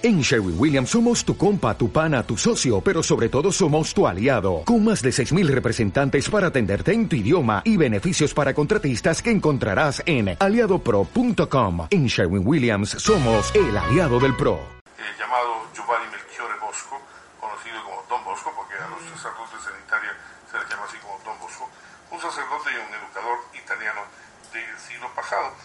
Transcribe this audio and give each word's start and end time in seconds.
En 0.00 0.20
Sherwin 0.20 0.54
Williams 0.56 0.90
somos 0.90 1.24
tu 1.24 1.36
compa, 1.36 1.76
tu 1.76 1.90
pana, 1.90 2.22
tu 2.22 2.36
socio, 2.36 2.80
pero 2.80 3.02
sobre 3.02 3.28
todo 3.28 3.50
somos 3.50 3.92
tu 3.92 4.06
aliado, 4.06 4.62
con 4.64 4.84
más 4.84 5.02
de 5.02 5.10
6.000 5.10 5.48
representantes 5.48 6.30
para 6.30 6.54
atenderte 6.54 6.92
en 6.92 7.08
tu 7.08 7.16
idioma 7.16 7.62
y 7.64 7.76
beneficios 7.76 8.32
para 8.32 8.54
contratistas 8.54 9.20
que 9.20 9.32
encontrarás 9.32 10.00
en 10.06 10.36
aliadopro.com. 10.38 11.88
En 11.90 12.06
Sherwin 12.06 12.46
Williams 12.46 12.90
somos 12.90 13.52
el 13.56 13.76
aliado 13.76 14.20
del 14.20 14.36
PRO. 14.36 14.62
El 15.02 15.18
llamado 15.18 15.66
Giovanni 15.74 16.06
Melchiore 16.14 16.54
Bosco, 16.62 16.94
conocido 17.40 17.82
como 17.82 17.98
Don 18.08 18.22
Bosco, 18.22 18.54
porque 18.54 18.78
a 18.78 18.86
los 18.86 19.02
sacerdotes 19.02 19.66
en 19.66 19.82
Italia 19.82 20.14
se 20.46 20.62
les 20.62 20.68
llama 20.70 20.86
así 20.86 20.96
como 21.02 21.18
Don 21.26 21.34
Bosco, 21.42 21.66
un 22.14 22.20
sacerdote 22.22 22.70
y 22.70 22.78
un 22.78 22.94
educador 23.02 23.38
italiano 23.50 24.06
del 24.54 24.78
siglo 24.78 25.10
pasado, 25.10 25.58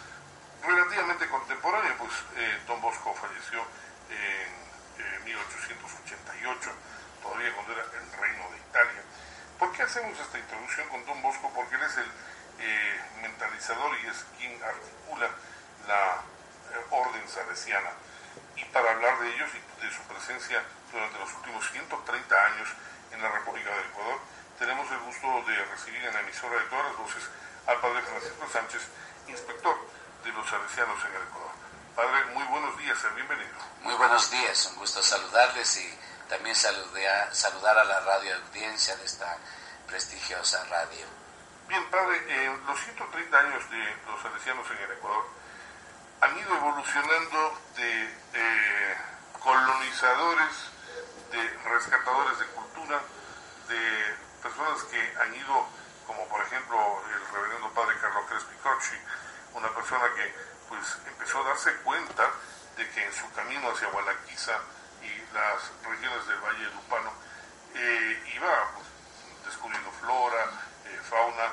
relativamente 0.65 1.29
contemporáneo, 1.29 1.93
pues 2.01 2.17
eh, 2.33 2.57
Don 2.65 2.81
Bosco 2.81 3.13
falleció 3.13 3.61
en 4.13 5.25
1888, 5.25 6.71
todavía 7.21 7.53
cuando 7.53 7.73
era 7.73 7.83
el 7.83 8.11
reino 8.19 8.49
de 8.51 8.57
Italia. 8.57 9.01
¿Por 9.59 9.71
qué 9.71 9.83
hacemos 9.83 10.19
esta 10.19 10.37
introducción 10.37 10.87
con 10.89 11.05
Don 11.05 11.21
Bosco? 11.21 11.51
Porque 11.53 11.75
él 11.75 11.81
es 11.83 11.97
el 11.97 12.11
eh, 12.59 13.01
mentalizador 13.21 13.91
y 14.03 14.07
es 14.07 14.25
quien 14.37 14.61
articula 14.63 15.29
la 15.87 16.21
eh, 16.71 16.85
orden 16.89 17.27
salesiana. 17.27 17.91
Y 18.55 18.65
para 18.65 18.91
hablar 18.91 19.19
de 19.19 19.33
ellos 19.35 19.49
y 19.55 19.85
de 19.85 19.91
su 19.91 20.01
presencia 20.03 20.61
durante 20.91 21.19
los 21.19 21.33
últimos 21.33 21.69
130 21.71 22.45
años 22.45 22.69
en 23.11 23.21
la 23.21 23.29
República 23.29 23.69
del 23.71 23.85
Ecuador, 23.85 24.19
tenemos 24.59 24.91
el 24.91 24.99
gusto 24.99 25.43
de 25.47 25.65
recibir 25.65 26.03
en 26.03 26.13
la 26.13 26.21
emisora 26.21 26.59
de 26.59 26.69
todas 26.69 26.85
las 26.85 26.97
voces 26.97 27.23
al 27.67 27.79
padre 27.79 28.01
Francisco 28.01 28.47
Sánchez, 28.51 28.81
inspector 29.27 29.75
de 30.23 30.31
los 30.31 30.49
salesianos 30.49 31.03
en 31.05 31.15
el 31.15 31.23
Ecuador. 31.23 31.62
Padre, 31.95 32.25
muy 32.33 32.43
buenos 32.45 32.75
días, 32.79 32.97
bienvenido. 33.13 33.53
Muy 33.83 33.93
buenos 33.93 34.31
días, 34.31 34.65
un 34.71 34.77
gusto 34.77 35.03
saludarles 35.03 35.77
y 35.77 35.99
también 36.27 36.55
saludar 36.55 37.77
a 37.77 37.83
la 37.83 37.99
radio 37.99 38.35
audiencia 38.47 38.95
de 38.95 39.05
esta 39.05 39.37
prestigiosa 39.85 40.65
radio. 40.71 41.05
Bien, 41.67 41.87
padre, 41.91 42.45
en 42.45 42.65
los 42.65 42.79
130 42.79 43.37
años 43.37 43.69
de 43.69 43.97
los 44.07 44.19
salesianos 44.23 44.65
en 44.71 44.77
el 44.77 44.91
Ecuador 44.91 45.23
han 46.21 46.35
ido 46.35 46.55
evolucionando 46.55 47.61
de 47.75 48.09
colonizadores, 49.39 50.55
de 51.29 51.49
rescatadores 51.69 52.39
de 52.39 52.45
cultura, 52.47 53.01
de 53.67 54.15
personas 54.41 54.81
que 54.85 55.13
han 55.21 55.35
ido, 55.35 55.67
como 56.07 56.27
por 56.27 56.41
ejemplo 56.41 57.03
el 57.05 57.33
reverendo 57.35 57.69
padre 57.69 57.95
Carlos 58.01 58.25
Crespi 58.29 58.55
Corchi, 58.63 58.97
una 59.53 59.69
persona 59.75 60.05
que 60.15 60.52
pues 60.73 60.97
empezó 61.07 61.39
a 61.41 61.49
darse 61.49 61.75
cuenta 61.83 62.31
de 62.77 62.89
que 62.89 63.05
en 63.05 63.13
su 63.13 63.31
camino 63.33 63.69
hacia 63.69 63.89
Gualaquiza 63.89 64.57
y 65.03 65.33
las 65.33 65.71
regiones 65.85 66.27
del 66.27 66.39
Valle 66.39 66.65
de 66.65 66.73
Lupano 66.73 67.13
eh, 67.75 68.33
iba 68.35 68.71
pues, 68.73 68.87
descubriendo 69.45 69.91
flora, 69.91 70.49
eh, 70.85 70.99
fauna 71.07 71.45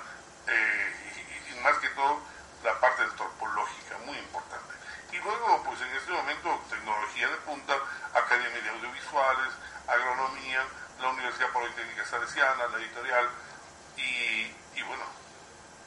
eh, 0.46 1.52
y, 1.52 1.60
más 1.60 1.76
que 1.78 1.88
todo 1.91 2.22
la 2.64 2.80
parte 2.80 3.02
antropológica, 3.02 3.98
muy 4.06 4.16
importante. 4.16 4.74
Y 5.12 5.18
luego, 5.18 5.62
pues 5.64 5.80
en 5.82 5.88
este 5.96 6.12
momento, 6.12 6.58
tecnología 6.70 7.28
de 7.28 7.36
punta, 7.38 7.74
Academia 8.14 8.62
de 8.62 8.70
Audiovisuales, 8.70 9.52
Agronomía, 9.86 10.64
la 11.00 11.08
Universidad 11.10 11.50
Politécnica 11.50 12.06
Salesiana, 12.06 12.68
la 12.68 12.78
editorial, 12.78 13.28
y, 13.96 14.56
y 14.74 14.82
bueno, 14.86 15.04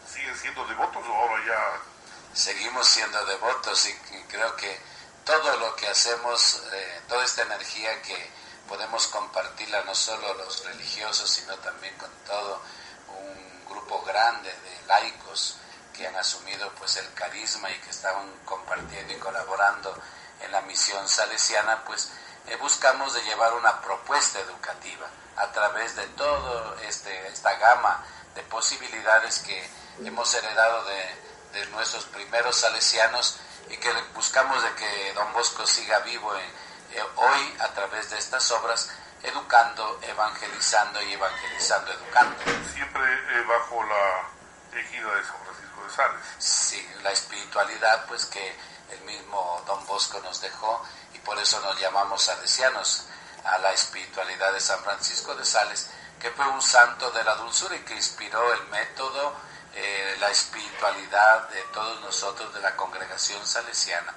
siguen 0.06 0.36
siendo 0.36 0.66
devotos 0.66 1.04
o 1.08 1.14
ahora 1.14 1.44
ya 1.46 1.93
seguimos 2.34 2.88
siendo 2.88 3.24
devotos 3.26 3.86
y, 3.88 3.94
creo 4.30 4.56
que 4.56 4.80
todo 5.26 5.58
lo 5.58 5.76
que 5.76 5.88
hacemos, 5.88 6.62
eh, 6.72 7.02
toda 7.08 7.24
esta 7.24 7.44
energía 7.44 8.02
que 8.02 8.32
podemos 8.68 9.08
compartirla 9.08 9.84
no 9.84 9.94
solo 9.94 10.34
los 10.34 10.66
religiosos, 10.66 11.30
sino 11.30 11.56
también 11.58 11.96
con 11.98 12.10
todo 12.26 12.62
un 13.10 13.66
grupo 13.70 14.02
grande 14.02 14.50
de 14.50 14.88
laicos 14.88 15.58
que 15.94 16.08
han 16.08 16.16
asumido 16.16 16.72
pues 16.80 16.98
el 16.98 17.14
carisma 17.14 17.70
y 17.70 17.80
que 17.80 17.92
estaban 17.92 18.28
compartiendo 18.46 19.14
y 19.14 19.18
colaborando 19.18 19.96
en 20.42 20.52
la 20.52 20.62
misión 20.62 21.08
salesiana, 21.08 21.86
pues 21.86 22.10
eh, 22.48 22.56
buscamos 22.58 23.14
de 23.14 23.24
llevar 23.24 23.54
una 23.54 23.82
propuesta 23.82 24.40
educativa 24.40 25.08
a 25.38 25.52
través 25.52 25.96
de 25.96 26.08
toda 26.08 26.82
este, 26.84 27.28
esta 27.28 27.54
gama 27.56 28.04
de 28.36 28.42
posibilidades 28.44 29.40
que 29.40 29.70
hemos 30.04 30.34
heredado 30.34 30.84
de, 30.86 31.23
de 31.54 31.66
nuestros 31.68 32.06
primeros 32.06 32.58
salesianos 32.58 33.38
y 33.70 33.78
que 33.78 33.92
buscamos 34.14 34.62
de 34.64 34.74
que 34.76 35.14
don 35.14 35.32
Bosco 35.34 35.66
siga 35.66 36.00
vivo 36.00 36.36
eh, 36.36 37.04
hoy 37.16 37.56
a 37.60 37.70
través 37.70 38.10
de 38.10 38.18
estas 38.18 38.52
obras, 38.52 38.90
educando, 39.22 40.00
evangelizando 40.02 41.02
y 41.02 41.14
evangelizando, 41.14 41.92
educando. 41.92 42.36
Siempre 42.74 43.02
eh, 43.14 43.44
bajo 43.48 43.84
la 43.84 44.80
égida 44.80 45.16
de 45.16 45.24
San 45.24 45.38
Francisco 45.44 45.84
de 45.84 45.90
Sales. 45.96 46.22
Sí, 46.40 46.90
la 47.04 47.12
espiritualidad 47.12 48.06
pues 48.08 48.26
que 48.26 48.56
el 48.92 49.02
mismo 49.02 49.64
don 49.66 49.86
Bosco 49.86 50.20
nos 50.22 50.42
dejó 50.42 50.84
y 51.14 51.20
por 51.20 51.38
eso 51.40 51.60
nos 51.62 51.80
llamamos 51.80 52.24
salesianos 52.24 53.06
a 53.44 53.58
la 53.60 53.74
espiritualidad 53.74 54.54
de 54.54 54.60
San 54.60 54.80
Francisco 54.84 55.36
de 55.36 55.46
Sales, 55.46 55.90
que 56.20 56.32
fue 56.32 56.48
un 56.48 56.62
santo 56.62 57.12
de 57.12 57.24
la 57.24 57.36
dulzura 57.36 57.76
y 57.76 57.80
que 57.80 57.96
inspiró 57.96 58.54
el 58.54 58.68
método, 58.68 59.36
eh, 59.76 60.16
la 60.20 60.30
espiritualidad 60.30 61.50
de 61.50 61.62
todos 61.74 62.00
nosotros 62.02 62.54
de 62.54 62.62
la 62.62 62.76
congregación 62.76 63.46
salesiana 63.46 64.14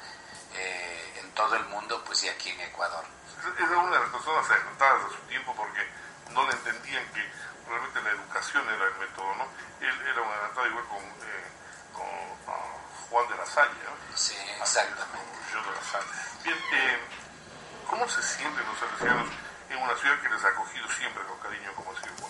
eh, 0.55 1.21
en 1.21 1.31
todo 1.33 1.57
el 1.57 1.65
mundo, 1.67 2.03
pues 2.05 2.25
y 2.25 2.29
aquí 2.29 2.51
en 2.51 2.61
Ecuador. 2.61 3.05
Era 3.59 3.79
una 3.79 3.93
de 3.93 4.01
las 4.01 4.11
personas 4.11 4.51
adelantadas 4.51 5.05
a 5.05 5.09
su 5.09 5.23
tiempo 5.29 5.55
porque 5.57 5.81
no 6.33 6.45
le 6.47 6.53
entendían 6.53 7.05
que 7.13 7.23
realmente 7.69 8.03
la 8.03 8.11
educación 8.11 8.69
era 8.69 8.85
el 8.85 8.95
método, 8.97 9.35
¿no? 9.37 9.49
Él 9.81 10.09
era 10.09 10.21
un 10.21 10.29
adelantado 10.29 10.67
igual 10.67 10.85
con, 10.87 11.05
eh, 11.05 11.49
con 11.93 12.07
ah, 12.49 12.77
Juan 13.11 13.29
de 13.29 13.37
la 13.37 13.47
Salle, 13.47 13.81
¿no? 13.85 14.17
Sí, 14.17 14.37
exactamente. 14.61 15.27
Bien, 16.45 17.01
¿cómo 17.89 18.09
se 18.09 18.23
sienten 18.23 18.67
los 18.67 18.79
salesianos 18.79 19.29
en 19.71 19.79
una 19.79 19.97
ciudad 19.97 20.21
que 20.21 20.29
les 20.29 20.45
ha 20.45 20.49
acogido 20.49 20.89
siempre 20.91 21.23
con 21.25 21.39
cariño 21.41 21.73
como 21.75 21.93
ha 21.93 22.01
sido? 22.01 22.26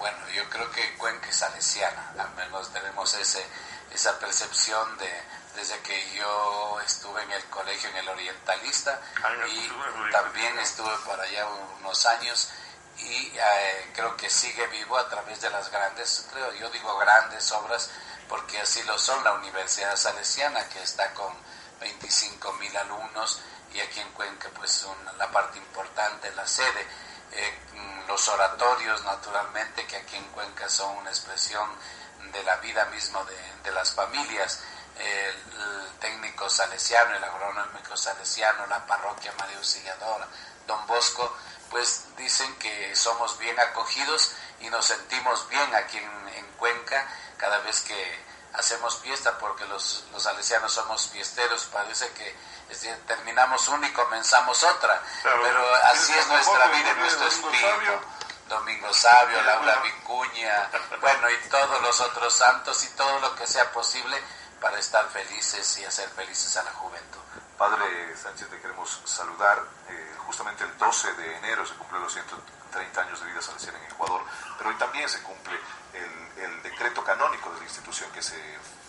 Bueno, 0.00 0.16
yo 0.34 0.48
creo 0.48 0.70
que 0.70 0.96
Cuenca 0.96 1.28
es 1.28 1.36
salesiana, 1.36 2.14
al 2.18 2.30
menos 2.30 2.72
tenemos 2.72 3.12
ese, 3.12 3.44
esa 3.92 4.18
percepción 4.18 4.96
de, 4.96 5.10
desde 5.54 5.78
que 5.80 6.14
yo 6.14 6.80
estuve 6.80 7.22
en 7.22 7.30
el 7.32 7.44
colegio 7.50 7.90
en 7.90 7.96
el 7.98 8.08
Orientalista 8.08 8.98
y 9.46 10.10
también 10.10 10.58
estuve 10.58 10.96
por 11.04 11.20
allá 11.20 11.46
unos 11.78 12.06
años 12.06 12.48
y 12.96 13.30
eh, 13.36 13.90
creo 13.94 14.16
que 14.16 14.30
sigue 14.30 14.66
vivo 14.68 14.96
a 14.96 15.06
través 15.06 15.38
de 15.42 15.50
las 15.50 15.70
grandes, 15.70 16.26
creo 16.32 16.50
yo 16.54 16.70
digo 16.70 16.96
grandes 16.96 17.52
obras 17.52 17.90
porque 18.26 18.58
así 18.58 18.82
lo 18.84 18.98
son 18.98 19.22
la 19.22 19.34
Universidad 19.34 19.96
Salesiana 19.96 20.66
que 20.70 20.82
está 20.82 21.12
con 21.12 21.34
25 21.78 22.54
mil 22.54 22.74
alumnos 22.74 23.42
y 23.74 23.80
aquí 23.80 24.00
en 24.00 24.10
Cuenca 24.12 24.48
pues 24.54 24.86
la 25.18 25.30
parte 25.30 25.58
importante, 25.58 26.30
la 26.32 26.46
sede 26.46 26.86
eh, 27.32 27.58
los 28.08 28.28
oratorios, 28.28 29.04
naturalmente, 29.04 29.86
que 29.86 29.96
aquí 29.96 30.16
en 30.16 30.24
Cuenca 30.32 30.68
son 30.68 30.96
una 30.98 31.10
expresión 31.10 31.68
de 32.32 32.42
la 32.42 32.56
vida 32.56 32.84
misma 32.86 33.24
de, 33.62 33.70
las 33.72 33.92
familias, 33.92 34.60
el, 34.98 35.98
técnico 36.00 36.48
salesiano, 36.48 37.14
el 37.14 37.22
agronómico 37.22 37.96
salesiano, 37.96 38.66
la 38.66 38.84
parroquia 38.86 39.32
María 39.38 39.56
Auxiliadora, 39.58 40.26
Don 40.66 40.86
Bosco, 40.86 41.36
pues 41.70 42.04
dicen 42.16 42.52
que 42.56 42.96
somos 42.96 43.38
bien 43.38 43.58
acogidos 43.60 44.32
y 44.60 44.68
nos 44.70 44.86
sentimos 44.86 45.48
bien 45.48 45.74
aquí 45.74 45.98
en, 45.98 46.28
en 46.34 46.46
Cuenca 46.52 47.06
cada 47.36 47.58
vez 47.60 47.82
que 47.82 48.18
hacemos 48.54 48.98
fiesta, 48.98 49.38
porque 49.38 49.64
los, 49.66 50.04
los 50.12 50.22
salesianos 50.22 50.72
somos 50.72 51.08
fiesteros, 51.08 51.64
parece 51.66 52.10
que 52.12 52.34
terminamos 53.06 53.68
una 53.68 53.88
y 53.88 53.92
comenzamos 53.92 54.62
otra. 54.62 55.02
Pero 55.22 55.74
así 55.84 56.12
es 56.12 56.26
nuestra 56.28 56.66
vida 56.66 56.92
y 56.96 57.00
nuestro 57.00 57.26
espíritu. 57.26 57.92
Domingo 58.48 58.92
Sabio, 58.92 59.40
Laura 59.42 59.76
Vicuña, 59.76 60.68
bueno, 61.00 61.30
y 61.30 61.48
todos 61.48 61.80
los 61.82 62.00
otros 62.00 62.34
santos 62.34 62.82
y 62.82 62.88
todo 62.96 63.20
lo 63.20 63.36
que 63.36 63.46
sea 63.46 63.70
posible 63.70 64.20
para 64.60 64.78
estar 64.78 65.08
felices 65.08 65.78
y 65.78 65.84
hacer 65.84 66.08
felices 66.10 66.56
a 66.56 66.64
la 66.64 66.72
juventud. 66.72 67.20
Padre 67.56 68.16
Sánchez, 68.16 68.48
te 68.48 68.60
queremos 68.60 69.00
saludar. 69.04 69.62
Eh, 69.88 70.14
justamente 70.26 70.64
el 70.64 70.76
12 70.78 71.14
de 71.14 71.36
enero 71.36 71.66
se 71.66 71.74
cumplen 71.74 72.02
los 72.02 72.12
130 72.12 73.00
años 73.00 73.20
de 73.20 73.26
vida 73.26 73.42
salesiana 73.42 73.78
en 73.78 73.90
Ecuador, 73.90 74.22
pero 74.56 74.70
hoy 74.70 74.76
también 74.76 75.08
se 75.08 75.22
cumple 75.22 75.58
el, 75.92 76.44
el 76.44 76.62
decreto 76.62 77.02
canónico 77.02 77.50
de 77.50 77.58
la 77.58 77.64
institución 77.64 78.10
que 78.12 78.22
se, 78.22 78.36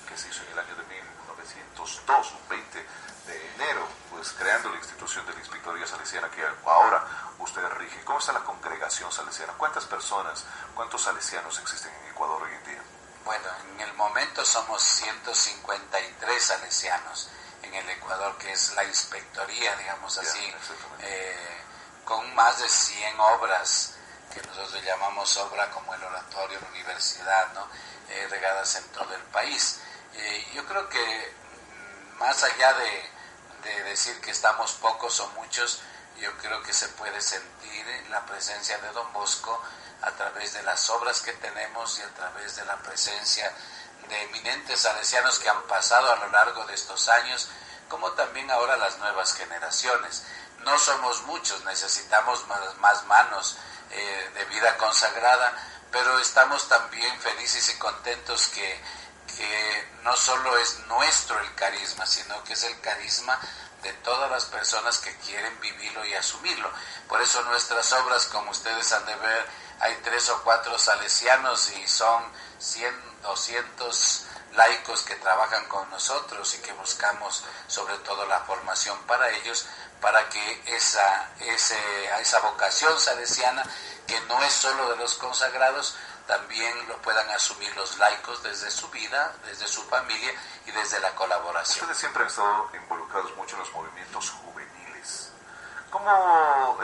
que 0.08 0.18
se 0.18 0.30
hizo 0.30 0.44
en 0.44 0.52
el 0.52 0.60
año 0.60 0.76
de 0.76 0.84
1902, 0.84 2.32
un 2.32 2.50
20 2.50 2.86
de 3.28 3.54
enero, 3.56 3.88
pues 4.12 4.32
creando 4.34 4.70
la 4.70 4.78
institución 4.78 5.26
de 5.26 5.34
la 5.34 5.40
Inspectoría 5.40 5.88
Salesiana 5.88 6.30
que 6.30 6.46
ahora 6.66 7.04
usted 7.40 7.68
rige. 7.78 8.04
¿Cómo 8.04 8.20
está 8.20 8.34
la 8.34 8.44
congregación 8.44 9.12
salesiana? 9.12 9.54
¿Cuántas 9.54 9.86
personas, 9.86 10.46
cuántos 10.76 11.02
salesianos 11.02 11.58
existen 11.60 11.92
en 11.94 12.12
Ecuador 12.12 12.44
hoy 12.44 12.54
en 12.54 12.64
día? 12.64 12.82
Bueno, 13.24 13.48
en 13.74 13.82
el 13.82 13.94
momento 13.94 14.44
somos 14.44 14.82
153 14.82 16.44
salesianos. 16.44 17.30
En 17.64 17.74
el 17.74 17.90
Ecuador, 17.90 18.38
que 18.38 18.52
es 18.52 18.74
la 18.74 18.84
inspectoría, 18.84 19.76
digamos 19.76 20.18
así, 20.18 20.54
eh, 21.02 21.64
con 22.04 22.34
más 22.34 22.60
de 22.60 22.68
100 22.68 23.20
obras 23.20 23.94
que 24.34 24.42
nosotros 24.42 24.84
llamamos 24.84 25.38
obra 25.38 25.70
como 25.70 25.94
el 25.94 26.04
oratorio, 26.04 26.60
la 26.60 26.70
universidad, 26.70 27.54
¿no? 27.54 27.68
Eh, 28.10 28.28
regadas 28.30 28.76
en 28.76 28.84
todo 28.90 29.14
el 29.14 29.22
país. 29.24 29.80
Eh, 30.16 30.48
yo 30.54 30.66
creo 30.66 30.90
que 30.90 31.00
mm, 31.00 32.18
más 32.18 32.44
allá 32.44 32.74
de, 32.74 33.10
de, 33.64 33.84
decir 33.84 34.20
que 34.22 34.32
estamos 34.32 34.74
pocos 34.74 35.20
o 35.20 35.28
muchos, 35.30 35.82
yo 36.20 36.36
creo 36.38 36.64
que 36.64 36.74
se 36.74 36.88
puede 36.90 37.22
sentir 37.22 37.86
la 38.10 38.26
presencia 38.26 38.78
de 38.80 38.90
Don 38.92 39.14
Bosco 39.14 39.62
a 40.02 40.12
través 40.12 40.54
de 40.54 40.64
las 40.64 40.90
obras 40.90 41.22
que 41.22 41.34
tenemos 41.34 42.00
y 42.00 42.02
a 42.02 42.14
través 42.14 42.56
de 42.56 42.66
la 42.66 42.78
presencia 42.78 43.52
de 44.08 44.22
eminentes 44.24 44.82
salesianos 44.82 45.40
que 45.40 45.50
han 45.50 45.62
pasado 45.64 46.12
a 46.12 46.16
lo 46.18 46.30
largo 46.30 46.66
de 46.66 46.74
estos 46.74 47.08
años, 47.10 47.50
como 47.88 48.12
también 48.12 48.50
ahora 48.52 48.78
las 48.78 48.98
nuevas 48.98 49.34
generaciones. 49.34 50.24
No 50.60 50.78
somos 50.78 51.22
muchos, 51.24 51.64
necesitamos 51.66 52.46
más, 52.80 53.04
manos 53.06 53.58
eh, 53.92 54.32
de 54.34 54.46
vida 54.46 54.78
consagrada, 54.78 55.54
pero 55.92 56.20
estamos 56.20 56.68
también 56.68 57.20
felices 57.20 57.70
y 57.70 57.78
contentos 57.78 58.48
que, 58.48 58.82
que 59.36 59.90
no 60.04 60.16
solo 60.16 60.58
es 60.58 60.80
nuestro 60.88 61.40
el 61.40 61.56
carisma, 61.56 62.06
sino 62.06 62.44
que 62.44 62.54
es 62.54 62.64
el 62.64 62.80
carisma 62.82 63.40
de 63.82 63.94
todas 63.94 64.30
las 64.30 64.46
personas 64.46 65.00
que 65.00 65.16
quieren 65.18 65.60
vivirlo 65.60 66.06
y 66.06 66.14
asumirlo. 66.14 66.72
Por 67.08 67.22
eso 67.22 67.42
nuestras 67.44 67.92
obras, 67.94 68.26
como 68.28 68.52
ustedes 68.52 68.92
han 68.94 69.06
de 69.06 69.16
ver, 69.16 69.48
hay 69.82 69.96
tres 70.04 70.30
o 70.30 70.42
cuatro 70.44 70.78
salesianos 70.78 71.72
y 71.72 71.88
son 71.88 72.24
100, 72.60 73.22
200 73.24 74.26
laicos 74.54 75.04
que 75.04 75.16
trabajan 75.16 75.66
con 75.68 75.90
nosotros 75.90 76.54
y 76.56 76.62
que 76.62 76.74
buscamos 76.74 77.44
sobre 77.68 77.98
todo 78.00 78.26
la 78.26 78.40
formación 78.42 78.98
para 79.08 79.30
ellos, 79.30 79.66
para 80.00 80.28
que 80.30 80.64
esa, 80.76 81.30
esa 81.40 82.40
vocación 82.40 83.00
salesiana, 83.00 83.64
que 84.08 84.20
no 84.22 84.42
es 84.44 84.54
solo 84.54 84.90
de 84.90 84.98
los 84.98 85.16
consagrados, 85.16 85.96
también 86.28 86.88
lo 86.88 86.98
puedan 87.02 87.30
asumir 87.32 87.76
los 87.76 87.98
laicos 87.98 88.42
desde 88.44 88.70
su 88.72 88.90
vida, 88.90 89.34
desde 89.46 89.68
su 89.68 89.84
familia 89.84 90.32
y 90.66 90.72
desde 90.72 91.00
la 91.00 91.14
colaboración. 91.16 91.84
Ustedes 91.86 91.98
siempre 91.98 92.24
han 92.24 92.30
estado 92.30 92.70
involucrados 92.74 93.36
mucho 93.36 93.56
en 93.56 93.62
los 93.62 93.74
movimientos 93.74 94.30
juveniles. 94.30 95.32
¿Cómo 95.90 96.10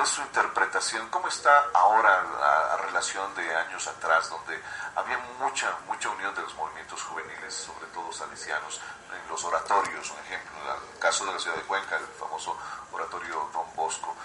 es 0.07 0.13
su 0.13 0.21
interpretación? 0.21 1.09
¿Cómo 1.09 1.27
está 1.27 1.69
ahora 1.73 2.23
la 2.39 2.77
relación 2.77 3.33
de 3.35 3.55
años 3.55 3.85
atrás, 3.87 4.29
donde 4.29 4.57
había 4.95 5.17
mucha, 5.39 5.69
mucha 5.85 6.09
unión 6.09 6.33
de 6.33 6.41
los 6.41 6.55
movimientos 6.55 7.03
juveniles, 7.03 7.53
sobre 7.53 7.85
todo 7.87 8.11
salesianos, 8.13 8.79
en 9.11 9.29
los 9.29 9.43
oratorios, 9.43 10.09
un 10.09 10.19
ejemplo, 10.19 10.57
el 10.93 10.99
caso 10.99 11.25
de 11.25 11.33
la 11.33 11.39
ciudad 11.39 11.57
de 11.57 11.63
Cuenca, 11.63 11.97
el 11.97 12.07
famoso 12.19 12.57
oratorio 12.91 13.49
Don 13.51 13.75
Bosco, 13.75 14.15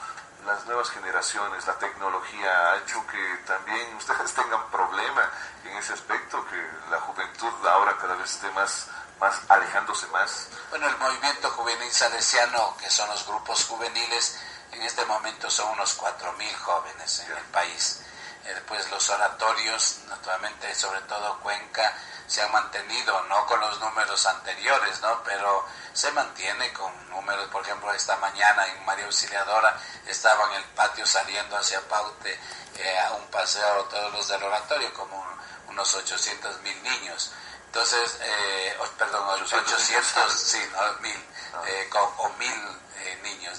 las 0.46 0.64
nuevas 0.67 0.88
generaciones, 0.90 1.67
la 1.67 1.79
tecnología 1.79 2.70
ha 2.70 2.76
hecho 2.76 3.05
que 3.08 3.37
también 3.44 3.94
ustedes 3.96 4.32
tengan 4.35 4.70
problema 4.70 5.31
en 5.64 5.76
ese 5.76 5.94
aspecto, 5.94 6.46
que 6.46 6.90
la 6.90 7.00
juventud 7.00 7.52
ahora 7.67 7.96
cada 7.96 8.14
vez 8.14 8.31
esté 8.31 8.49
más, 8.52 8.87
más 9.19 9.40
alejándose 9.49 10.06
más. 10.08 10.49
Bueno, 10.70 10.87
el 10.87 10.96
movimiento 10.99 11.50
juvenil 11.50 11.90
salesiano, 11.90 12.76
que 12.76 12.88
son 12.88 13.08
los 13.08 13.26
grupos 13.26 13.64
juveniles, 13.64 14.38
en 14.73 14.83
este 14.83 15.05
momento 15.05 15.51
son 15.51 15.71
unos 15.71 15.99
4.000 15.99 16.55
jóvenes 16.57 17.21
en 17.21 17.37
el 17.37 17.45
país. 17.45 18.01
Después 18.45 18.91
los 18.91 19.09
oratorios, 19.11 19.99
naturalmente, 20.09 20.75
sobre 20.75 21.01
todo 21.03 21.39
Cuenca, 21.41 21.97
se 22.27 22.43
han 22.43 22.51
mantenido, 22.51 23.23
no 23.25 23.47
con 23.47 23.61
los 23.61 23.79
números 23.79 24.27
anteriores, 24.27 25.01
¿no? 25.01 25.23
Pero 25.23 25.65
se 25.93 26.11
mantiene 26.13 26.73
con 26.73 27.11
números, 27.11 27.49
por 27.51 27.63
ejemplo, 27.63 27.93
esta 27.93 28.17
mañana 28.17 28.67
en 28.67 28.85
María 28.85 29.05
Auxiliadora 29.05 29.79
estaba 30.07 30.49
en 30.49 30.55
el 30.55 30.65
patio 30.71 31.07
saliendo 31.07 31.57
hacia 31.57 31.81
Paute 31.89 32.39
eh, 32.77 32.99
a 33.01 33.13
un 33.13 33.27
paseo 33.27 33.85
todos 33.85 34.13
los 34.13 34.27
del 34.29 34.43
oratorio, 34.43 34.93
como 34.95 35.25
unos 35.69 35.95
800 35.95 36.61
mil 36.63 36.83
niños. 36.83 37.33
Entonces, 37.67 38.19
eh, 38.23 38.77
perdón, 38.99 39.29
800, 39.29 40.33
sí, 40.33 40.59
no, 40.73 41.01
mil, 41.01 41.29
ah. 41.55 41.63
eh, 41.67 41.91
o 42.19 42.29
mil 42.39 42.83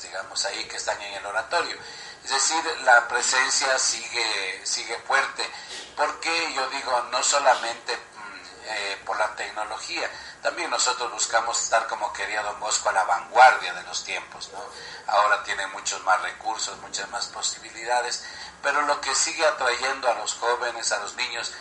digamos, 0.02 0.46
ahí 0.46 0.64
que 0.66 0.78
están 0.78 1.02
en 1.02 1.14
el 1.16 1.26
oratorio. 1.26 1.78
Es 2.24 2.30
decir, 2.32 2.64
la 2.84 3.08
presencia 3.08 3.78
sigue, 3.78 4.62
sigue 4.64 4.98
fuerte, 5.00 5.50
porque 5.96 6.54
yo 6.54 6.68
digo, 6.70 7.02
no 7.12 7.22
solamente 7.22 7.96
mm, 7.96 9.06
por 9.06 9.18
la 9.18 9.36
tecnología, 9.36 10.10
también 10.42 10.70
nosotros 10.70 11.12
buscamos 11.12 11.62
estar, 11.62 11.88
como 11.88 12.12
quería 12.12 12.44
Don 12.44 12.60
Bosco, 12.60 12.90
a 12.90 12.94
la 12.94 13.06
vanguardia 13.06 13.74
de 13.74 13.84
los 13.84 14.04
tiempos. 14.04 14.50
¿no? 14.52 14.60
Ahora 15.08 15.44
tiene 15.44 15.66
muchos 15.68 16.04
más 16.04 16.22
recursos, 16.22 16.78
muchas 16.80 17.10
más 17.10 17.28
posibilidades, 17.28 18.24
pero 18.62 18.82
lo 18.82 19.00
que 19.02 19.16
sigue 19.16 19.46
atrayendo 19.46 20.10
a 20.10 20.16
los 20.16 20.34
jóvenes, 20.36 20.92
a 20.92 21.00
los 21.00 21.16
niños, 21.16 21.54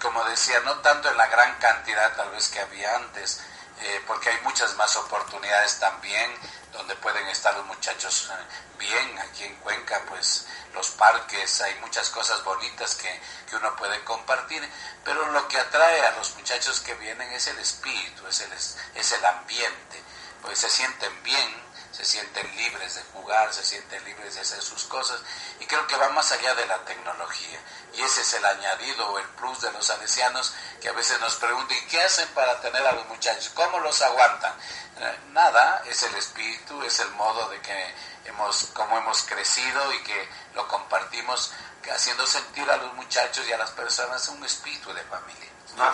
como 0.00 0.22
decía, 0.24 0.60
no 0.60 0.78
tanto 0.80 1.10
en 1.10 1.16
la 1.16 1.26
gran 1.26 1.54
cantidad 1.58 2.16
tal 2.16 2.30
vez 2.30 2.48
que 2.48 2.60
había 2.60 2.96
antes, 2.96 3.40
eh, 3.80 4.02
porque 4.06 4.30
hay 4.30 4.40
muchas 4.42 4.74
más 4.76 4.96
oportunidades 4.96 5.78
también 5.78 6.30
donde 6.72 6.94
pueden 6.96 7.26
estar 7.28 7.54
los 7.54 7.66
muchachos 7.66 8.30
eh, 8.30 8.34
bien. 8.78 9.18
Aquí 9.18 9.44
en 9.44 9.56
Cuenca, 9.56 10.02
pues 10.08 10.46
los 10.74 10.90
parques, 10.90 11.60
hay 11.60 11.74
muchas 11.76 12.10
cosas 12.10 12.42
bonitas 12.44 12.94
que, 12.94 13.20
que, 13.48 13.56
uno 13.56 13.74
puede 13.76 14.02
compartir, 14.04 14.68
pero 15.04 15.30
lo 15.32 15.48
que 15.48 15.58
atrae 15.58 16.06
a 16.06 16.12
los 16.12 16.34
muchachos 16.36 16.80
que 16.80 16.94
vienen 16.94 17.30
es 17.32 17.46
el 17.48 17.58
espíritu, 17.58 18.26
es 18.26 18.40
el, 18.40 18.52
es 18.52 19.12
el 19.12 19.24
ambiente, 19.24 20.02
pues 20.42 20.58
se 20.58 20.68
sienten 20.68 21.22
bien, 21.22 21.68
se 21.92 22.04
sienten 22.04 22.56
libres 22.56 22.94
de 22.94 23.02
jugar, 23.12 23.52
se 23.52 23.64
sienten 23.64 24.04
libres 24.04 24.34
de 24.34 24.40
hacer 24.40 24.62
sus 24.62 24.84
cosas 24.84 25.20
y 25.58 25.66
creo 25.66 25.86
que 25.86 25.96
va 25.96 26.10
más 26.10 26.30
allá 26.30 26.54
de 26.54 26.66
la 26.66 26.78
tecnología. 26.84 27.58
Y 27.94 28.02
ese 28.02 28.20
es 28.20 28.34
el 28.34 28.44
añadido 28.44 29.08
o 29.08 29.18
el 29.18 29.28
plus 29.30 29.60
de 29.62 29.72
los 29.72 29.86
salesianos 29.86 30.54
que 30.80 30.88
a 30.88 30.92
veces 30.92 31.20
nos 31.20 31.34
preguntan, 31.36 31.76
¿y 31.76 31.86
qué 31.86 32.00
hacen 32.02 32.28
para 32.28 32.60
tener 32.60 32.86
a 32.86 32.92
los 32.92 33.06
muchachos? 33.06 33.50
¿Cómo 33.54 33.80
los 33.80 34.00
aguantan? 34.02 34.52
Eh, 35.00 35.18
nada, 35.30 35.82
es 35.86 36.02
el 36.02 36.14
espíritu, 36.14 36.82
es 36.82 36.98
el 37.00 37.10
modo 37.12 37.48
de 37.48 37.60
que 37.60 37.94
hemos, 38.24 38.70
como 38.74 38.98
hemos 38.98 39.22
crecido 39.22 39.92
y 39.92 40.02
que 40.02 40.28
lo 40.54 40.66
compartimos, 40.68 41.52
haciendo 41.92 42.26
sentir 42.26 42.70
a 42.70 42.76
los 42.76 42.92
muchachos 42.94 43.46
y 43.48 43.52
a 43.52 43.58
las 43.58 43.70
personas 43.70 44.28
un 44.28 44.44
espíritu 44.44 44.92
de 44.92 45.02
familia. 45.04 45.50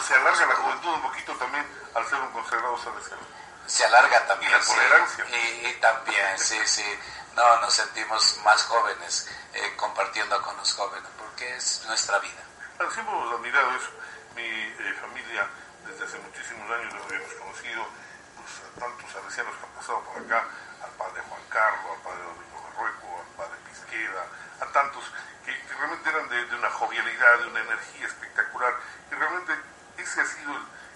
se 0.07 0.15
alarga 0.15 0.47
la 0.47 0.57
juventud 0.57 0.89
un 0.89 1.03
poquito 1.03 1.37
también 1.37 1.67
al 1.95 2.09
ser 2.09 2.19
un 2.21 2.33
consagrado 2.33 2.77
salesiano 2.83 3.45
se 3.67 3.85
alarga 3.85 4.27
también. 4.27 4.51
Y 4.51 4.55
la 4.55 4.61
tolerancia. 4.61 5.27
Y, 5.63 5.73
también, 5.81 6.39
sí, 6.39 6.59
sí. 6.67 6.85
No, 7.35 7.61
nos 7.61 7.75
sentimos 7.75 8.39
más 8.45 8.63
jóvenes 8.65 9.29
eh, 9.53 9.75
compartiendo 9.77 10.41
con 10.43 10.57
los 10.57 10.73
jóvenes, 10.73 11.09
porque 11.19 11.57
es 11.57 11.83
nuestra 11.87 12.19
vida. 12.19 12.43
siempre 12.93 13.01
hemos 13.01 13.35
admirado 13.35 13.71
eso. 13.73 13.91
Mi 14.35 14.43
eh, 14.43 14.95
familia, 15.01 15.47
desde 15.87 16.05
hace 16.05 16.19
muchísimos 16.19 16.69
años, 16.71 16.93
los 16.95 17.07
habíamos 17.07 17.33
conocido, 17.35 17.87
pues, 18.35 18.51
a 18.67 18.81
tantos 18.81 19.07
salesianos 19.13 19.55
que 19.55 19.67
han 19.67 19.73
pasado 19.73 20.01
por 20.03 20.23
acá, 20.23 20.49
al 20.83 20.91
padre 20.99 21.23
Juan 21.23 21.43
Carlos, 21.49 21.87
al 21.95 22.03
padre 22.03 22.23
Domingo 22.25 22.59
Marruecos, 22.67 23.15
al 23.23 23.33
padre 23.39 23.57
Pisqueda, 23.63 24.23
a 24.61 24.67
tantos 24.73 25.05
que, 25.45 25.53
realmente 25.79 26.11
eran 26.11 26.29
de, 26.29 26.57
una 26.57 26.71
jovialidad, 26.71 27.39
de 27.39 27.47
una 27.47 27.61
energía 27.61 28.07
espectacular. 28.07 28.75
Y 29.11 29.15
realmente 29.15 29.55
ese 29.99 30.21
ha 30.21 30.27
sido 30.27 30.53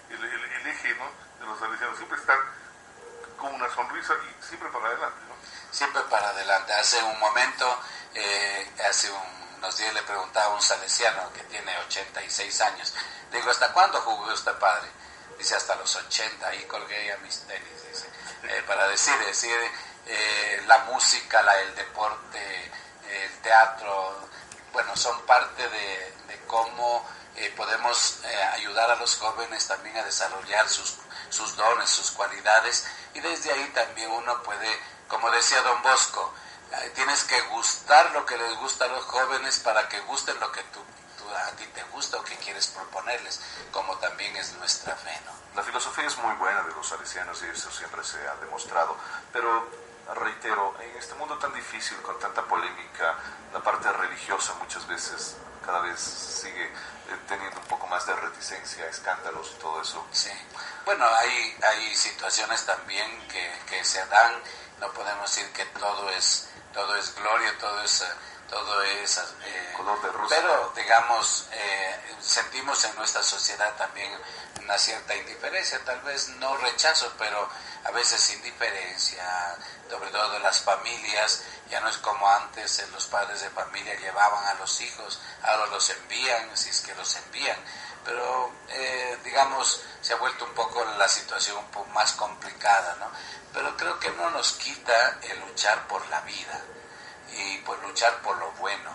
el, 0.09 0.67
eje 0.67 0.95
¿no? 0.95 1.07
de 1.39 1.45
los 1.45 1.59
salesianos, 1.59 1.97
siempre 1.97 2.19
estar 2.19 2.39
con 3.37 3.53
una 3.53 3.69
sonrisa 3.69 4.13
y 4.19 4.43
siempre 4.43 4.67
para 4.69 4.87
adelante. 4.87 5.19
¿no? 5.27 5.35
Siempre 5.71 6.01
para 6.09 6.29
adelante. 6.29 6.73
Hace 6.73 7.01
un 7.03 7.19
momento, 7.19 7.79
eh, 8.15 8.71
hace 8.89 9.09
unos 9.59 9.77
días 9.77 9.93
le 9.93 10.01
preguntaba 10.03 10.45
a 10.45 10.55
un 10.55 10.61
salesiano 10.61 11.31
que 11.33 11.43
tiene 11.43 11.77
86 11.87 12.61
años, 12.61 12.93
digo, 13.31 13.51
¿hasta 13.51 13.71
cuándo 13.73 13.99
jugó 14.01 14.33
usted 14.33 14.53
padre? 14.53 14.89
Dice, 15.37 15.55
hasta 15.55 15.75
los 15.75 15.95
80, 15.95 16.47
ahí 16.47 16.63
colgué 16.63 17.11
a 17.13 17.17
mis 17.17 17.41
tenis, 17.41 17.87
dice, 17.87 18.09
eh, 18.43 18.63
para 18.65 18.87
decir, 18.87 19.13
decir 19.25 19.55
eh, 20.05 20.63
la 20.67 20.79
música, 20.85 21.41
la, 21.43 21.59
el 21.59 21.75
deporte, 21.75 22.71
el 23.09 23.41
teatro, 23.41 24.29
bueno, 24.73 24.95
son 24.95 25.21
parte 25.25 25.67
de, 25.69 26.13
cómo 26.47 27.07
podemos 27.55 28.21
ayudar 28.53 28.89
a 28.89 28.95
los 28.95 29.15
jóvenes 29.15 29.67
también 29.67 29.95
a 29.97 30.03
desarrollar 30.03 30.67
sus, 30.67 30.97
sus 31.29 31.55
dones, 31.55 31.87
sus 31.89 32.11
cualidades 32.11 32.87
y 33.13 33.19
desde 33.19 33.51
ahí 33.51 33.65
también 33.73 34.09
uno 34.11 34.41
puede, 34.41 34.67
como 35.07 35.29
decía 35.29 35.61
don 35.61 35.81
Bosco, 35.83 36.33
eh, 36.33 36.48
tienes 36.93 37.23
que 37.23 37.39
gustar 37.41 38.11
lo 38.11 38.25
que 38.25 38.37
les 38.37 38.55
gusta 38.57 38.85
a 38.85 38.87
los 38.89 39.05
jóvenes 39.05 39.59
para 39.59 39.87
que 39.87 39.99
gusten 40.01 40.39
lo 40.39 40.51
que 40.51 40.63
tú, 40.63 40.79
a 41.35 41.51
ti 41.51 41.65
te 41.67 41.83
gusta 41.85 42.17
o 42.17 42.23
que 42.23 42.35
quieres 42.37 42.67
proponerles, 42.67 43.39
como 43.71 43.97
también 43.97 44.35
es 44.35 44.53
nuestra 44.53 44.95
fe. 44.95 45.17
¿no? 45.25 45.31
La 45.55 45.63
filosofía 45.63 46.05
es 46.05 46.17
muy 46.17 46.33
buena 46.35 46.63
de 46.63 46.73
los 46.73 46.87
salesianos 46.87 47.41
y 47.43 47.45
eso 47.47 47.71
siempre 47.71 48.03
se 48.03 48.17
ha 48.27 48.35
demostrado, 48.35 48.95
pero 49.31 49.67
reitero, 50.15 50.75
en 50.81 50.95
este 50.97 51.13
mundo 51.15 51.37
tan 51.37 51.53
difícil, 51.53 51.97
con 52.01 52.19
tanta 52.19 52.43
polémica, 52.43 53.15
la 53.53 53.59
parte 53.59 53.91
religiosa 53.91 54.53
muchas 54.55 54.87
veces 54.87 55.35
cada 55.65 55.81
vez 55.81 55.99
sigue 55.99 56.65
eh, 56.65 56.71
teniendo 57.27 57.59
un 57.59 57.67
poco 57.67 57.85
más 57.87 58.05
de 58.05 58.15
reticencia, 58.15 58.87
escándalos 58.87 59.51
y 59.55 59.59
todo 59.59 59.81
eso. 59.81 60.05
Sí. 60.11 60.31
Bueno, 60.85 61.05
hay, 61.05 61.57
hay 61.61 61.95
situaciones 61.95 62.65
también 62.65 63.27
que, 63.27 63.59
que 63.69 63.83
se 63.83 64.03
dan, 64.07 64.33
no 64.79 64.91
podemos 64.93 65.29
decir 65.29 65.51
que 65.53 65.65
todo 65.65 66.09
es, 66.09 66.48
todo 66.73 66.95
es 66.95 67.15
gloria, 67.15 67.57
todo 67.57 67.81
es 67.81 68.03
todo 68.49 68.81
es 68.81 69.17
eh, 69.17 69.73
pero 70.29 70.73
digamos 70.75 71.47
eh, 71.51 71.95
sentimos 72.19 72.83
en 72.85 72.95
nuestra 72.95 73.21
sociedad 73.21 73.75
también 73.77 74.11
una 74.61 74.77
cierta 74.77 75.15
indiferencia 75.15 75.79
tal 75.85 76.01
vez 76.01 76.29
no 76.39 76.57
rechazo 76.57 77.13
pero 77.17 77.47
a 77.85 77.91
veces 77.91 78.33
indiferencia 78.33 79.55
sobre 79.89 80.09
todo 80.09 80.39
las 80.39 80.61
familias 80.61 81.43
ya 81.69 81.79
no 81.79 81.89
es 81.89 81.97
como 81.97 82.27
antes 82.27 82.83
los 82.91 83.05
padres 83.05 83.41
de 83.41 83.49
familia 83.51 83.95
llevaban 83.99 84.45
a 84.47 84.55
los 84.55 84.81
hijos 84.81 85.19
ahora 85.43 85.67
los 85.67 85.89
envían 85.91 86.57
si 86.57 86.69
es 86.69 86.81
que 86.81 86.95
los 86.95 87.15
envían 87.17 87.57
pero 88.09 88.51
eh, 88.69 89.17
digamos 89.23 89.81
se 90.01 90.13
ha 90.13 90.17
vuelto 90.17 90.45
un 90.45 90.53
poco 90.53 90.83
la 90.97 91.07
situación 91.07 91.57
un 91.57 91.71
poco 91.71 91.89
más 91.91 92.13
complicada 92.13 92.95
no 92.99 93.07
pero 93.53 93.77
creo 93.77 93.99
que 93.99 94.09
no 94.11 94.29
nos 94.31 94.53
quita 94.53 95.19
el 95.21 95.39
luchar 95.39 95.87
por 95.87 96.05
la 96.09 96.21
vida 96.21 96.61
y 97.37 97.57
pues 97.59 97.81
luchar 97.81 98.21
por 98.21 98.37
lo 98.37 98.51
bueno, 98.53 98.91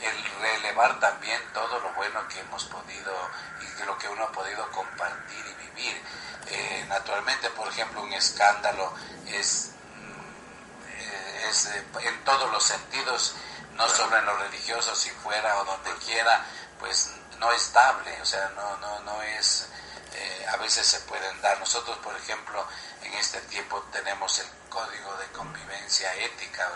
el 0.00 0.40
relevar 0.40 0.98
también 1.00 1.40
todo 1.52 1.78
lo 1.80 1.92
bueno 1.94 2.26
que 2.28 2.40
hemos 2.40 2.64
podido 2.64 3.12
y 3.60 3.84
lo 3.84 3.96
que 3.98 4.08
uno 4.08 4.24
ha 4.24 4.32
podido 4.32 4.70
compartir 4.70 5.44
y 5.46 5.64
vivir. 5.70 6.02
Eh, 6.48 6.84
naturalmente, 6.88 7.50
por 7.50 7.68
ejemplo, 7.68 8.02
un 8.02 8.12
escándalo 8.12 8.92
es, 9.26 9.72
mm, 9.96 11.48
es 11.48 11.66
eh, 11.66 11.84
en 12.02 12.24
todos 12.24 12.50
los 12.52 12.62
sentidos, 12.62 13.34
no 13.74 13.88
solo 13.88 14.16
en 14.16 14.26
lo 14.26 14.36
religioso, 14.38 14.94
si 14.94 15.10
fuera 15.10 15.58
o 15.58 15.64
donde 15.64 15.92
quiera, 16.04 16.44
pues 16.78 17.10
no 17.38 17.52
estable, 17.52 18.20
o 18.20 18.24
sea, 18.24 18.48
no, 18.50 18.76
no, 18.78 19.00
no 19.00 19.22
es, 19.22 19.68
eh, 20.14 20.46
a 20.48 20.56
veces 20.56 20.86
se 20.86 21.00
pueden 21.00 21.40
dar. 21.42 21.58
Nosotros, 21.58 21.98
por 21.98 22.16
ejemplo, 22.16 22.66
en 23.02 23.12
este 23.14 23.40
tiempo 23.42 23.82
tenemos 23.92 24.38
el 24.38 24.46
código 24.68 25.16
de 25.16 25.26
convivencia 25.28 26.14
ética, 26.14 26.70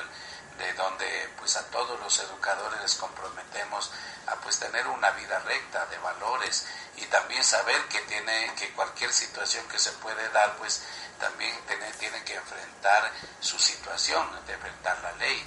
de 0.60 0.72
donde 0.74 1.06
pues 1.38 1.56
a 1.56 1.64
todos 1.70 1.98
los 2.00 2.18
educadores 2.18 2.80
les 2.82 2.94
comprometemos 2.96 3.90
a 4.26 4.34
pues 4.36 4.58
tener 4.58 4.86
una 4.88 5.10
vida 5.12 5.38
recta 5.40 5.86
de 5.86 5.96
valores 5.98 6.66
y 6.96 7.06
también 7.06 7.42
saber 7.42 7.82
que 7.88 8.00
tiene 8.02 8.52
que 8.58 8.70
cualquier 8.72 9.12
situación 9.12 9.66
que 9.68 9.78
se 9.78 9.90
puede 9.92 10.28
dar 10.30 10.56
pues 10.58 10.82
también 11.18 11.58
tiene, 11.66 11.90
tienen 11.94 12.22
que 12.24 12.34
enfrentar 12.34 13.10
su 13.40 13.58
situación 13.58 14.28
de 14.46 14.52
enfrentar 14.52 14.98
la 15.00 15.12
ley 15.12 15.42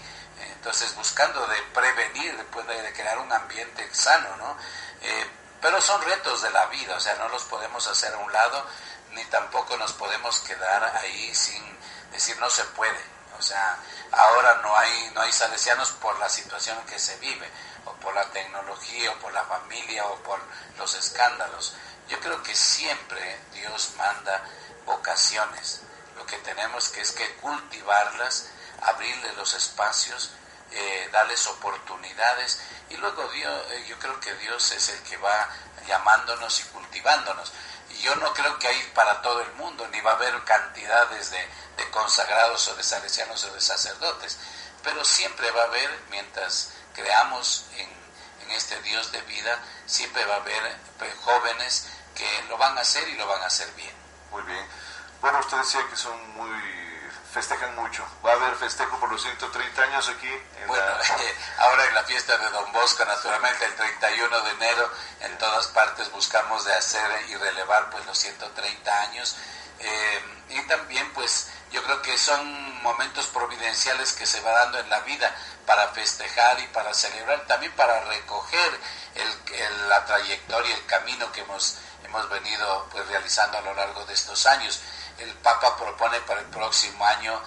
entonces 0.56 0.96
buscando 0.96 1.46
de 1.46 1.62
prevenir 1.74 2.36
después 2.36 2.66
de 2.68 2.94
crear 2.94 3.20
un 3.20 3.32
ambiente 3.32 3.88
sano 3.94 4.36
no 4.38 4.58
eh, 5.04 5.28
pero 5.62 5.80
son 5.82 6.02
retos 6.02 6.42
de 6.42 6.50
la 6.52 6.66
vida 6.68 6.96
o 6.96 7.00
sea 7.00 7.16
no 7.16 7.30
los 7.30 7.44
podemos 7.44 7.86
hacer 7.88 8.14
a 8.14 8.18
un 8.18 8.32
lado 8.32 8.66
ni 9.12 9.24
tampoco 9.26 9.78
nos 9.78 9.94
podemos 9.94 10.40
quedar 10.40 10.84
ahí 10.98 11.34
sin 11.36 11.64
decir 12.12 12.38
no 12.40 12.50
se 12.50 12.64
puede 12.66 13.14
o 13.38 13.42
sea, 13.42 13.78
ahora 14.12 14.62
no 14.64 14.76
hay, 14.78 15.12
no 15.14 15.22
hay 15.22 15.32
salesianos 15.32 15.92
por 15.94 16.18
la 16.20 16.30
situación 16.30 16.78
que 16.86 17.00
se 17.00 17.18
vive, 17.18 17.50
o 17.86 17.92
por 17.94 18.14
la 18.14 18.24
tecnología, 18.30 19.12
o 19.12 19.20
por 19.20 19.34
la 19.34 19.44
familia, 19.44 20.06
o 20.06 20.16
por 20.18 20.40
los 20.78 20.96
escándalos. 20.96 21.74
Yo 22.08 22.20
creo 22.20 22.42
que 22.44 22.56
siempre 22.56 23.40
Dios 23.54 23.92
manda 23.98 24.44
vocaciones. 24.86 25.82
Lo 26.16 26.26
que 26.26 26.38
tenemos 26.38 26.90
que 26.90 27.02
es 27.02 27.12
que 27.12 27.36
cultivarlas, 27.38 28.50
abrirle 28.82 29.34
los 29.34 29.54
espacios, 29.56 30.32
eh, 30.72 31.10
darles 31.12 31.46
oportunidades 31.48 32.62
y 32.90 32.98
luego 32.98 33.28
Dios, 33.30 33.66
eh, 33.72 33.86
yo 33.88 33.98
creo 34.00 34.20
que 34.20 34.34
Dios 34.36 34.72
es 34.72 34.90
el 34.90 35.02
que 35.04 35.18
va 35.18 35.50
llamándonos 35.88 36.60
y 36.60 36.64
cultivándonos. 36.66 37.52
Y 37.90 37.98
yo 38.00 38.16
no 38.16 38.34
creo 38.34 38.58
que 38.60 38.68
hay 38.68 38.92
para 38.96 39.22
todo 39.22 39.42
el 39.42 39.52
mundo, 39.54 39.88
ni 39.90 40.02
va 40.02 40.12
a 40.12 40.16
haber 40.16 40.44
cantidades 40.44 41.32
de, 41.32 41.48
de 41.78 41.90
consagrados 41.92 42.68
o 42.68 42.76
de 42.76 42.84
salesianos 42.84 43.44
o 43.46 43.54
de 43.54 43.62
sacerdotes, 43.62 44.38
pero 44.84 45.04
siempre 45.04 45.50
va 45.52 45.62
a 45.62 45.66
haber, 45.66 45.90
mientras 46.10 46.72
creamos 46.94 47.66
en, 47.78 48.04
este 48.52 48.80
Dios 48.84 49.12
de 49.12 49.20
vida, 49.24 49.58
siempre 49.88 50.24
va 50.26 50.36
a 50.36 50.38
haber 50.38 50.78
pues, 51.00 51.12
jóvenes 51.24 51.88
que 52.14 52.44
lo 52.50 52.56
van 52.56 52.78
a 52.78 52.82
hacer 52.82 53.08
y 53.10 53.16
lo 53.16 53.26
van 53.26 53.42
a 53.42 53.48
hacer 53.48 53.68
bien. 53.74 53.94
Muy 54.30 54.44
bien. 54.44 54.64
Bueno, 55.22 55.40
usted 55.40 55.58
decía 55.58 55.88
que 55.90 55.96
son 55.96 56.36
muy 56.36 56.83
festejan 57.34 57.76
mucho. 57.76 58.06
¿Va 58.26 58.32
a 58.32 58.36
haber 58.36 58.56
festejo 58.56 59.00
por 59.00 59.12
los 59.12 59.22
130 59.22 59.82
años 59.82 60.08
aquí? 60.10 60.30
bueno, 60.68 60.86
ahora 61.58 61.86
en 61.86 61.96
la 61.96 62.04
fiesta 62.04 62.38
de 62.38 62.50
Don 62.50 62.72
Bosco, 62.72 63.04
naturalmente, 63.06 63.66
el 63.66 63.76
31 63.76 64.42
de 64.42 64.52
enero, 64.52 64.92
en 65.22 65.38
todas 65.38 65.68
partes 65.68 66.12
buscamos 66.12 66.64
de 66.66 66.74
hacer 66.74 67.10
y 67.30 67.36
relevar 67.36 67.90
pues 67.90 68.06
los 68.06 68.18
130 68.18 69.02
años. 69.02 69.36
Eh, 69.80 70.24
y 70.50 70.62
también 70.68 71.12
pues 71.14 71.50
yo 71.72 71.84
creo 71.84 72.02
que 72.04 72.18
son 72.18 72.82
momentos 72.84 73.26
providenciales 73.28 74.14
que 74.14 74.26
se 74.26 74.40
va 74.42 74.52
dando 74.52 74.80
en 74.80 74.90
la 74.90 75.00
vida 75.02 75.36
para 75.66 75.88
festejar 75.90 76.60
y 76.60 76.68
para 76.68 76.94
celebrar, 76.94 77.46
también 77.48 77.72
para 77.74 78.00
recoger 78.06 78.80
el, 79.16 79.90
la 79.90 80.06
trayectoria, 80.06 80.76
el 80.76 80.86
camino 80.86 81.32
que 81.32 81.42
hemos, 81.42 81.78
hemos 82.04 82.30
venido 82.30 82.88
pues, 82.92 83.08
realizando 83.08 83.58
a 83.58 83.62
lo 83.62 83.74
largo 83.74 84.06
de 84.06 84.14
estos 84.14 84.46
años. 84.46 84.80
El 85.18 85.34
Papa 85.36 85.76
propone 85.78 86.20
para 86.22 86.40
el 86.42 86.48
próximo 86.48 87.06
año 87.06 87.42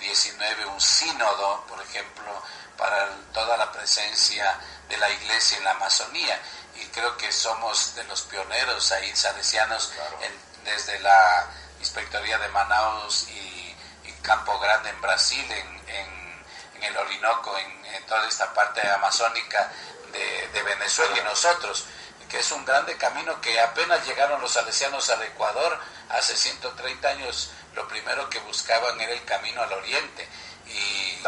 19 0.00 0.62
eh, 0.62 0.66
un 0.66 0.80
sínodo, 0.80 1.64
por 1.66 1.80
ejemplo, 1.82 2.42
para 2.76 3.08
toda 3.32 3.56
la 3.56 3.70
presencia 3.72 4.58
de 4.88 4.96
la 4.96 5.10
Iglesia 5.10 5.58
en 5.58 5.64
la 5.64 5.72
Amazonía. 5.72 6.40
Y 6.76 6.86
creo 6.86 7.16
que 7.16 7.30
somos 7.30 7.94
de 7.94 8.04
los 8.04 8.22
pioneros 8.22 8.90
ahí 8.92 9.14
salesianos 9.14 9.92
desde 10.64 10.98
la 11.00 11.46
Inspectoría 11.78 12.38
de 12.38 12.48
Manaus 12.48 13.28
y 13.28 13.50
Campo 14.22 14.58
Grande 14.58 14.90
en 14.90 15.00
Brasil, 15.00 15.44
en, 15.50 15.88
en, 15.88 16.82
el 16.82 16.96
Orinoco, 16.96 17.56
en, 17.58 18.06
toda 18.06 18.26
esta 18.26 18.52
parte 18.52 18.80
amazónica 18.88 19.70
de, 20.12 20.48
de, 20.48 20.62
Venezuela 20.62 21.16
y 21.18 21.24
nosotros, 21.24 21.84
que 22.28 22.38
es 22.38 22.52
un 22.52 22.64
grande 22.64 22.96
camino 22.96 23.40
que 23.40 23.60
apenas 23.60 24.04
llegaron 24.06 24.40
los 24.40 24.52
salesianos 24.52 25.08
al 25.10 25.22
Ecuador, 25.22 25.78
hace 26.10 26.36
130 26.36 27.08
años 27.08 27.50
lo 27.74 27.86
primero 27.88 28.28
que 28.28 28.38
buscaban 28.40 29.00
era 29.00 29.12
el 29.12 29.24
camino 29.24 29.62
al 29.62 29.72
oriente. 29.72 30.28
Y 30.66 31.18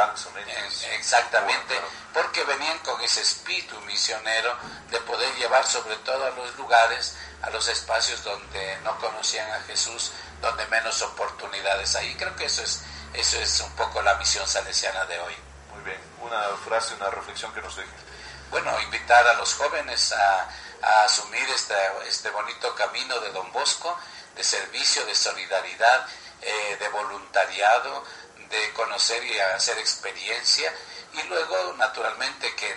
exactamente, 0.94 1.78
porque 2.12 2.44
venían 2.44 2.78
con 2.78 3.00
ese 3.00 3.20
espíritu 3.20 3.78
misionero 3.82 4.56
de 4.90 5.00
poder 5.00 5.34
llevar 5.36 5.66
sobre 5.66 5.96
todo 5.96 6.24
a 6.24 6.30
los 6.30 6.56
lugares, 6.56 7.16
a 7.42 7.50
los 7.50 7.66
espacios 7.68 8.22
donde 8.22 8.78
no 8.84 8.96
conocían 8.98 9.50
a 9.50 9.60
Jesús, 9.62 10.12
donde 10.40 10.66
menos 10.66 11.02
oportunidades 11.02 11.94
hay. 11.96 12.14
creo 12.14 12.34
que 12.36 12.46
eso 12.46 12.62
es, 12.62 12.82
eso 13.14 13.38
es 13.38 13.60
un 13.60 13.72
poco 13.72 14.00
la 14.02 14.14
misión 14.14 14.46
salesiana 14.46 15.04
de 15.06 15.18
hoy. 15.20 15.34
Muy 15.72 15.82
bien, 15.82 16.00
una 16.20 16.42
frase, 16.64 16.94
una 16.94 17.10
reflexión 17.10 17.52
que 17.52 17.62
nos 17.62 17.76
deje. 17.76 17.90
Bueno, 18.50 18.78
invitar 18.82 19.26
a 19.26 19.34
los 19.34 19.54
jóvenes 19.54 20.12
a, 20.12 20.48
asumir 21.04 21.48
este, 21.50 21.74
este, 22.08 22.28
bonito 22.30 22.74
camino 22.74 23.18
de 23.20 23.30
Don 23.30 23.50
Bosco, 23.52 23.96
de 24.34 24.44
servicio, 24.44 25.04
de 25.06 25.14
solidaridad, 25.14 26.06
eh, 26.40 26.76
de 26.78 26.88
voluntariado, 26.88 28.04
de 28.48 28.72
conocer 28.72 29.24
y 29.24 29.38
hacer 29.38 29.78
experiencia, 29.78 30.72
y 31.12 31.22
luego, 31.28 31.74
naturalmente, 31.74 32.54
que 32.54 32.76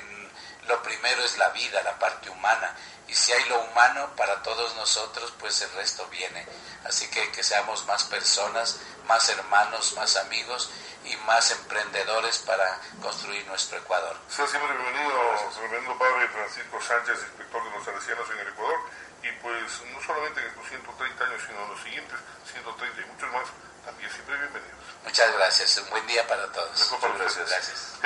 lo 0.68 0.82
primero 0.84 1.24
es 1.24 1.38
la 1.38 1.50
vida, 1.50 1.82
la 1.84 1.98
parte 2.00 2.30
humana, 2.30 2.76
y 3.08 3.14
si 3.14 3.32
hay 3.32 3.44
lo 3.46 3.60
humano 3.62 4.10
para 4.16 4.42
todos 4.42 4.76
nosotros, 4.76 5.34
pues 5.40 5.62
el 5.62 5.72
resto 5.74 6.08
viene. 6.08 6.46
Así 6.86 7.08
que 7.10 7.32
que 7.32 7.44
seamos 7.44 7.86
más 7.86 8.04
personas, 8.06 8.80
más 9.08 9.30
hermanos, 9.30 9.94
más 9.94 10.18
amigos 10.18 10.72
y 11.06 11.16
más 11.18 11.52
emprendedores 11.52 12.40
para 12.40 12.80
construir 13.02 13.46
nuestro 13.48 13.78
Ecuador. 13.78 14.18
Sea 14.28 14.48
siempre 14.48 14.76
bienvenido, 14.76 15.14
reverendo 15.62 15.98
Padre 15.98 16.28
Francisco 16.30 16.82
Sánchez, 16.82 17.20
inspector 17.22 17.64
de 17.64 17.70
los 17.70 17.86
salesianos 17.86 18.30
en 18.32 18.40
el 18.40 18.48
Ecuador, 18.48 18.80
y 19.26 19.32
pues 19.42 19.82
no 19.92 20.02
solamente 20.02 20.40
en 20.40 20.48
estos 20.48 20.70
130 20.70 21.26
años, 21.26 21.42
sino 21.48 21.64
en 21.64 21.70
los 21.70 21.82
siguientes 21.82 22.18
130 22.52 23.02
y 23.02 23.06
muchos 23.06 23.32
más, 23.34 23.48
también 23.84 24.10
siempre 24.12 24.38
bienvenidos. 24.38 24.86
Muchas 25.04 25.34
gracias, 25.34 25.78
un 25.78 25.90
buen 25.90 26.06
día 26.06 26.28
para 26.28 26.46
todos. 26.52 26.92
Gracias. 27.18 27.50
gracias. 27.50 28.00